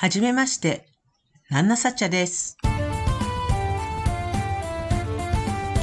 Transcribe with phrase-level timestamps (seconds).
[0.00, 0.86] はじめまして、
[1.50, 2.56] ナンナサッチャです。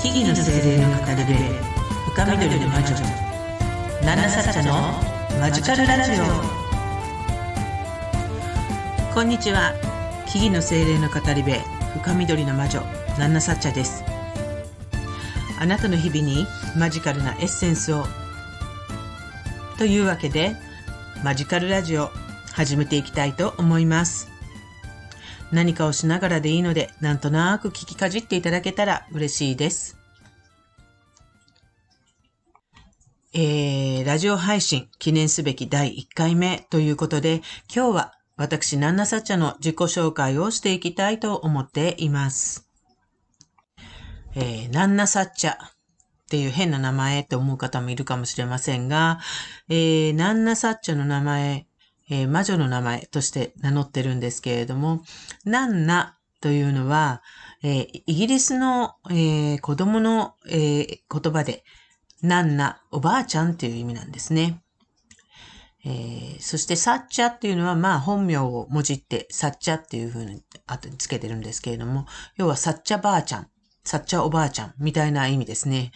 [0.01, 1.33] 木々の精霊の語り部、
[2.15, 2.95] 深緑の魔女、
[4.03, 4.73] ナンナサッチャの
[5.39, 6.25] マジカルラジオ。
[9.13, 9.75] こんにちは、
[10.25, 11.51] 木々の精霊の語り部、
[12.01, 12.81] 深緑の魔女、
[13.19, 14.03] ナンナサッチャです。
[15.59, 18.07] あなたの日々にマジカルなエッセンスを。
[19.77, 20.55] というわけで、
[21.23, 22.09] マジカルラジオ
[22.57, 24.29] 始めていきたいと思います。
[25.51, 29.95] 何かをしながらでいいので、なんとなく聞きかじっていただけたら嬉しいです。
[33.35, 42.67] えー、ラジオ配信記念すべき第1回目ということで、今日は私、ナンナサッチャの自己紹介をしていきたいと思っています。
[44.33, 45.57] えー、ナンナサッチャっ
[46.31, 49.19] ていう変な名前って思う方もいるかもしれませんが、
[49.69, 51.66] えー、ナンナサッチャの名前
[52.09, 55.03] えー、魔女の名前として名乗ってるんですけれども、
[55.45, 57.21] ナンナというのは、
[57.63, 61.63] えー、イギリスの、えー、子供の、えー、言葉で、
[62.21, 64.61] ナンナ、おばあちゃんという意味なんですね。
[65.85, 72.05] えー、そしてサッチャっていうのは、まあ本名をもじってサッチャっていう風に後につけてるんですけれども、
[72.35, 73.47] 要はサッチャばあちゃん
[73.87, 75.93] さっちゃおばあちゃんみたいな意味ですね。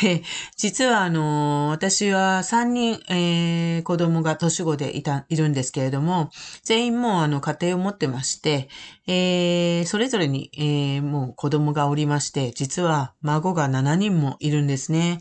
[0.56, 6.30] 実はあの、私は3人、えー、子供が年子でいた、いるんですけれども、
[6.62, 8.70] 全員もうあの家庭を持ってまして、
[9.06, 15.20] えー、それぞれに、えー、もう子供がおりまして、実は孫が7人もいるんですね。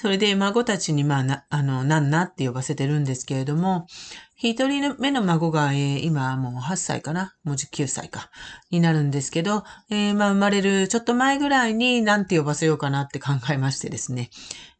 [0.00, 3.86] それで孫たちに、まあ、な、あの、なんなって呼ばせてるんですけれども、
[4.34, 7.34] 一人目の孫が、えー、今もう8歳かな？
[7.44, 8.30] もう19歳か。
[8.70, 14.30] になるんですけど、えー、まあ、生まれるちょっと前ぐらいになんて呼ばせようかなって考えましてですね。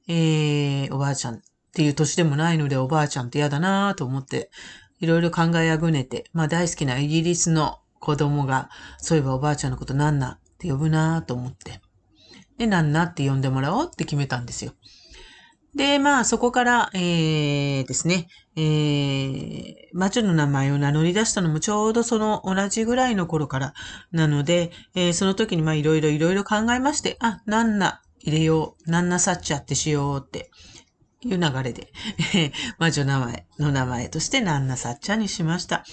[0.08, 1.38] えー、おばあちゃんっ
[1.74, 4.50] ていう年でもないので、おばあちゃんって嫌だなと思って、
[5.00, 11.82] いろいろ考えあぐねて、まあ、大好きなイギリスの子供が、そういえばおばあちゃんのことなんなって呼ぶなと思って。
[12.56, 14.72] で、なんなって呼んでもらおうって決めたんですよ。
[15.74, 18.26] で、まあ、そこから、えー、ですね、
[18.56, 23.74] えー、魔女の名前を名乗り出したのもちょうどその同じぐらいの頃から。
[24.10, 30.50] なので、えー、その時にまあ、いろいろいろいろ考えまして、あ、なんな入れよう、なんなさっちゃってしようって。
[31.22, 31.92] いう流れで
[32.34, 35.84] え、 魔女名前の名前としてナンナサッチャにしました。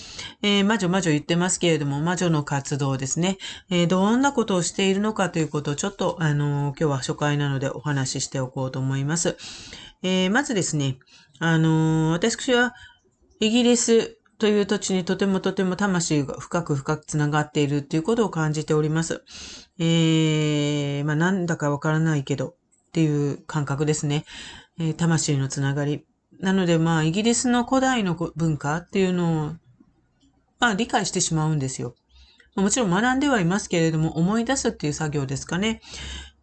[0.42, 3.38] えー、魔女魔女言ってますけれども、魔女の活動ですね、
[3.70, 9.38] えー、どんなことをしているのかということをちょっと、あのー、今日は初回なのでお話ししておこうと思います。
[10.04, 10.98] えまずですね、
[11.40, 12.74] あの私は
[13.40, 19.24] イギリスという土地にとてもとても魂が深く深くつながっているということを感じております。
[19.80, 22.56] え、まあなんだかわからないけど
[22.88, 24.25] っていう感覚ですね。
[24.98, 26.06] 魂のつながり。
[26.40, 29.52] なので、まあ、イギリスの古代の文化っていうのを、
[30.59, 31.96] まあ、理解してしまうんですよ。
[32.56, 35.81] もちろん学んではいますけれども、思い出すっていう作業ですかね。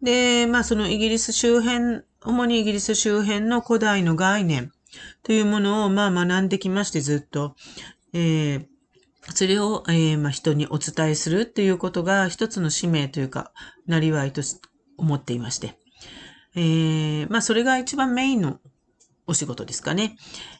[0.01, 4.71] で、まあ、そのイギリス周辺、主にイギリス周辺の古代の概念
[5.23, 7.55] というものを、まあ、学んできまして、ずっと。
[8.13, 8.65] えー
[9.33, 13.51] それを、えーまあ、人にお伝えするっていうことが一つの使命というか、
[13.87, 14.41] なりわいと
[14.97, 15.79] 思っていまして。
[16.55, 18.59] えー、まあそれが一番メインの
[19.27, 20.17] お仕事ですかね。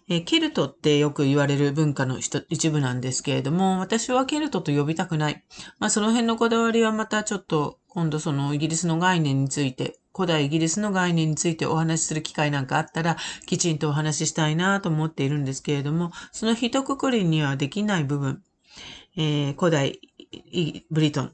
[0.10, 5.44] えー、ケルトってよく言われる文化の一部なんですけれども、私はケルトと呼びたくない。
[5.80, 18.42] まあその辺のこだわりはまたちょっと今度そのイギリスの概念について、古代イギリスの概念についてお話しする機会なんかあったら、きちんとお話ししたいなと思っているんですけれども、その一括りにはできない部分、
[19.18, 20.00] えー、古代
[20.90, 21.34] ブリトン、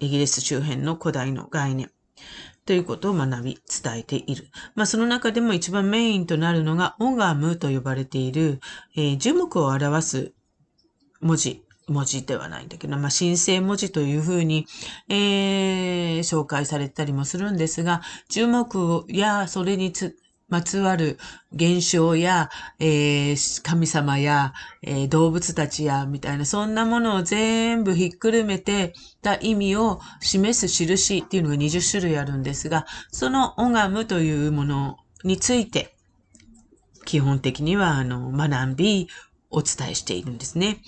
[0.00, 1.90] イギリス周辺の古代の概念、
[2.66, 4.48] ということを学び、伝えている。
[4.74, 8.60] まあ、その中でも一番メインとなるのが、オガムと呼ばれている、
[8.96, 10.32] えー、樹木を表す
[11.20, 14.66] 文字、文字ではないんだけど、まあ、神聖文字というふうに、
[15.08, 20.16] えー、紹介されたりもするんですが、樹木やそれにつ
[20.54, 21.18] まつわる
[21.52, 22.48] 現象や、
[22.78, 35.96] えー、神様や、えー、動物たちや、みたいな、そんなものを全部ひっくるめてた意味を示す印っていうのが20種類あるんですが、そのオガムというものについて、
[37.04, 39.08] 基本的には、あの、学び、
[39.50, 40.82] お伝えしているんですね。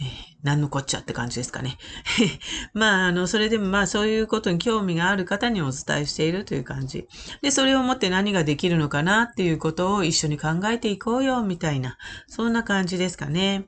[0.00, 1.78] えー何のこっちゃって感じですかね。
[2.72, 7.08] まあ、あの、それでもまあ、そういうことに興味がある方にお伝えしているという感じ。
[7.42, 11.98] で、それをもって何ができるのかなっていうことを一緒に考えていこうよ、みたいな、
[12.28, 13.66] そんな感じですかね。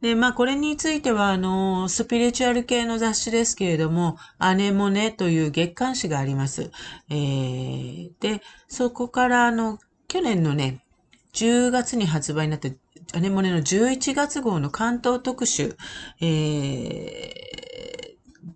[0.00, 6.70] で、まあ、これについては、あの、スピリチュアル系の雑誌ですけれども、アネモネという月刊誌があります。
[7.10, 9.78] えー、で、そこから、あの、
[10.08, 10.82] 去年のね、
[11.34, 12.70] 10月に発売になった
[13.14, 15.76] アネモネの11月号の関東特集、
[16.20, 17.32] え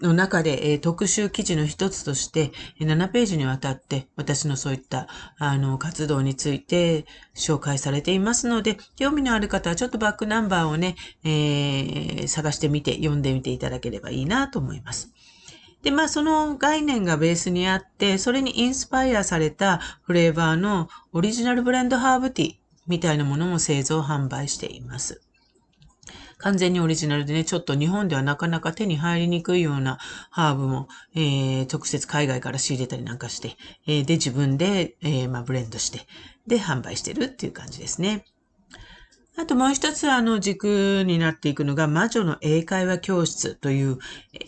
[0.01, 5.09] ー、の中で、えー、特集記事の一つとして、7ページにわたって私のそういった
[5.39, 7.05] あの活動について
[7.35, 15.13] 紹介されていますので、興味のある方はちょっとバックナンバーをね、えー、探してみて読んでみていただければいいなと思います。
[15.83, 22.60] で、まあその概念がベースにあって、それにインスパイアされたフレーバーのオリジナルブレンドハーブティー
[22.91, 25.23] みたいなものも製造販売しています。
[26.39, 29.99] 完全にオリジナルでね、ちょっと日本ではなかなか手に入りにくいような
[30.31, 33.57] ハーブも、えー、直接海外から仕入れたりなんかして、
[33.87, 36.01] えー、で、自分で、えー、まあ、ブレンドして、
[36.49, 38.25] で、販売してるっていう感じですね。
[39.41, 43.97] あともう一つあの軸になっていくのが魔女の英会話教室という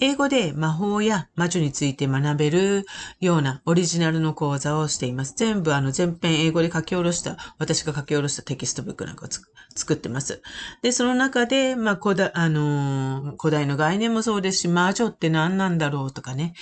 [0.00, 2.85] 英語で魔法や魔女について学べる
[3.19, 5.33] ようなオリジナルの講座をしています。
[5.35, 9.29] 全部あの全編英語で書き下ろした、私が書き下ろしたテキストブックなんかを
[9.75, 10.43] 作ってます。
[10.83, 16.53] で、その中で、まあ、古代、あのー、古代の概念もそうですし、魔女って何なんだろうとかね、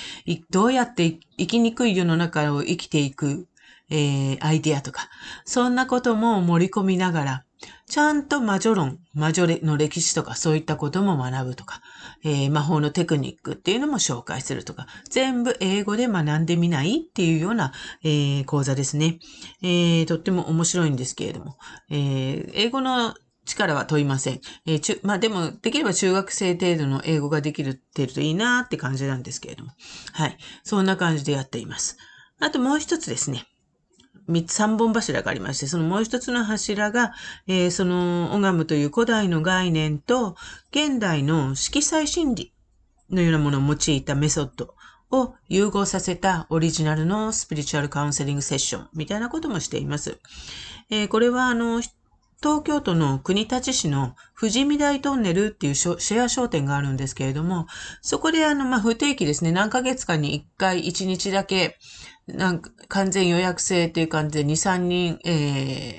[0.51, 3.49] どうやって生きにくい世の中を生きていく、
[3.91, 5.09] えー、アイディアとか、
[5.45, 7.45] そんなことも盛り込みながら、
[7.89, 11.81] ちゃんと魔女論、魔女の歴史とかそういったことも学ぶとか、
[12.23, 17.73] えー、魔法のテクニックっていうのも紹介するとか、全部英語で学んでみないっていうような、
[18.03, 19.19] えー、講座ですね、
[19.63, 20.07] えー。
[20.07, 21.59] とっても面白いんですけれども、
[21.91, 23.15] えー、英語の
[23.45, 24.41] 力は問いません。
[24.67, 29.73] えー、ちまあでも、できれば中学生程度の英語ができるてるといいなって感じなんですけれども。
[30.13, 30.39] はい。
[30.63, 31.99] そんな感じでやっています。
[32.39, 33.50] あともう一つですね。
[34.31, 37.13] 三つ、三本柱がありまして、そのもう一つの柱が、
[37.47, 40.37] えー、そのオガムという古代の概念と、
[40.71, 42.53] 現代の色彩心理
[43.11, 44.75] のようなものを用いたメソッド
[45.11, 50.19] を融合させたオリジナルのスピリチュアルカウンセリングセッションみたいなこともしています。
[50.91, 51.83] えー、これはあの、
[52.43, 57.67] 東京都の国立市の富士見台トンネルっていうシェア商店があるんですけれども、
[58.01, 61.79] そこであの、まあ、不定期ですね、何ヶ月かに1回1日だけ、
[62.27, 65.97] なんか完全予約制っていう感じで2、3人、え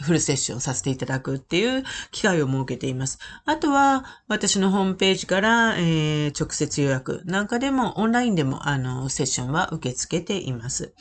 [0.00, 3.20] ー、フルセッションさせていただくっていう機会を設けています。
[3.44, 10.94] あとは、私のホームページから、えー、直接予約なんかでも、オンラインでも、あの、セッションは受け付けています。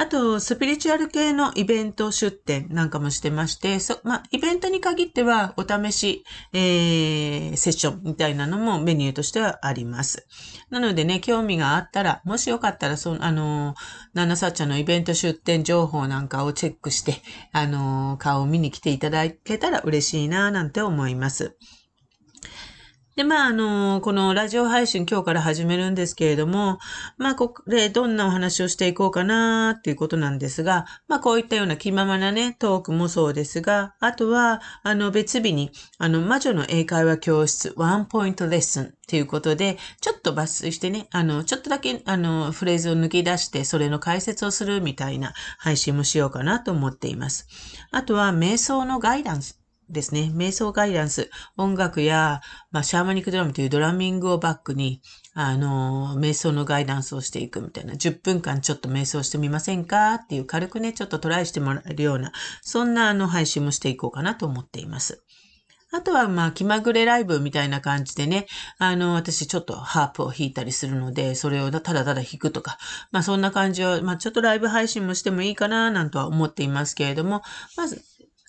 [0.00, 10.24] あと、スピリチュアル系のイベント出展なんかもしてまして、そまあ、イベントに限ってはお試し、えー、セッションみたいなのもメニューとしてはあります。
[10.70, 13.74] なのでね、興味があったら、もしよかったら、そのあの、
[14.14, 17.16] ナナサッチャのイベント出展情報なんかをチェックして、
[17.50, 21.56] あの、顔を見に来ていただけたら嬉しいな、なんて思います。
[23.18, 26.78] で、まあ、あの、このラジオ配信今日から始めるんですけれども、
[27.16, 47.48] まあ、ここでどんなお話をしていこうかなっていうことなんですが、まあ、こういったような気ままなね、トークもそうですが、あとは、あの、別日に、あの、魔女の英会話教室、ワンポイントレッスンっていうことで、ちょっと抜粋してね、あの、ちょっとだけ、あの、フレーズを抜き出して、それの解説をするみたいな配信もしようかなと思っています。
[47.90, 49.57] あとは、瞑想のガイダンス
[49.90, 50.30] ですね。
[50.34, 52.40] 瞑想ガイダンス、音楽や、
[52.70, 55.00] まあ、シャーマニックドラムというドラミングをバックに、
[55.34, 62.32] あの、瞑想のガイダンスをしていくみたいな、10分間ちょっと瞑想してみませんかっていう軽くね、ちょっとトライしてもらえるような、
[62.62, 65.22] そんなあの配信もしていこうかなと思っています。
[65.90, 68.46] あとは、まあ、気まぐれライブみたいな感じでね、
[68.76, 72.76] あの、私ちょっとハープを弾いたりするので、それをただただ弾くとか、
[73.10, 77.42] まあ、そんな感じを、まあ、ちょっとライブ配信もしてもいいかな、なんとは思っていますけれども、
[77.76, 78.02] まず、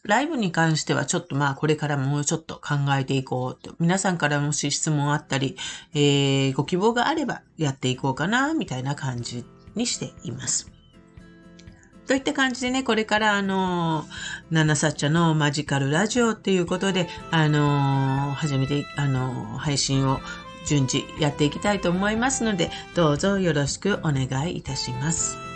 [0.03, 3.75] ライブに関してはちょっとまあこれからもうちょっと考えていこうと。
[3.79, 5.57] 皆さんからもし質問あったり、
[5.93, 10.71] えー、ご希望があればやっていこうかな、みたいな感じにしています。
[12.07, 14.03] といった感じでね、これからあの、
[14.49, 20.19] ナナサッチャのマジカルラジオっていうことで、あの、始めて、あの、配信を
[20.65, 25.48] 順次やっていきたいと思いますので、どうぞよろしくお願いいたします。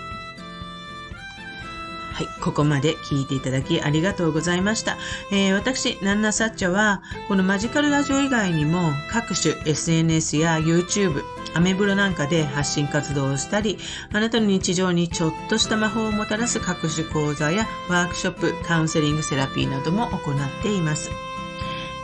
[2.24, 4.98] い、ここまで聞いていただきありがとうございました。
[5.32, 11.22] えー、私、ナンナサッチャは、このマジカルラジオ以外にも、各種 SNS や YouTube、
[11.54, 13.78] アメブロなんかで発信活動をしたり、
[14.12, 21.12] あなたの日常にちょっとした魔法をもたらす各種講座やワークショップ、カウンセリング、セラピーなども行っています。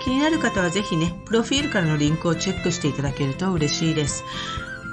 [0.02, 4.24] 気になる方はぜひね、プロフィールからのリンクをチェックしていただけると嬉しいです。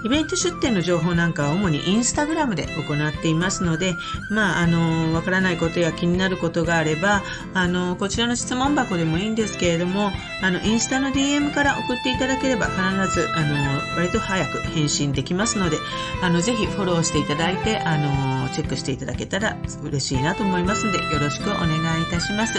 [0.04, 3.94] イベント出店の情報なんかは主にインスタグラムで行っていますので、
[4.30, 7.22] まあ、あの、わからないことや気になることがあれば、
[7.54, 10.12] あの、こちらの質問箱でもいいんですけれども、
[10.42, 12.80] あの、インスタの DM から送っていただければ必
[13.14, 15.78] ず、あの、割と早く返信できますので、
[16.22, 22.54] あの、ぜひフォローしていただいて、あの、チェックしていただけたら嬉しいなと思いますので、よろしくお願いいたします。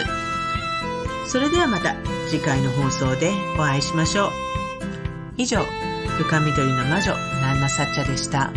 [1.28, 1.96] それではまた
[2.30, 4.32] 次回の放送でお会いしましょう。
[5.38, 5.66] 以上、
[6.18, 8.52] 深緑の魔女、ナンナサッチャでした。